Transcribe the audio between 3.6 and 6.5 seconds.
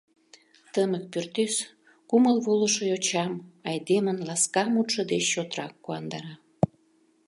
айдемын ласка мутшо деч чотрак куандара.